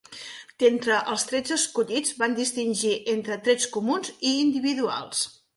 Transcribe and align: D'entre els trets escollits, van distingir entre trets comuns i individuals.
D'entre 0.61 0.95
els 1.15 1.25
trets 1.31 1.53
escollits, 1.57 2.15
van 2.23 2.35
distingir 2.41 2.97
entre 3.15 3.39
trets 3.49 3.71
comuns 3.79 4.13
i 4.31 4.37
individuals. 4.49 5.25